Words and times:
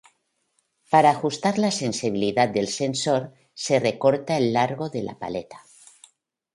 Para 0.89 1.11
ajustar 1.11 1.59
la 1.59 1.69
sensibilidad 1.69 2.49
del 2.49 2.67
sensor 2.69 3.35
se 3.53 3.79
recorta 3.79 4.35
el 4.35 4.51
largo 4.51 4.89
de 4.89 5.03
la 5.03 5.19
paleta. 5.19 5.61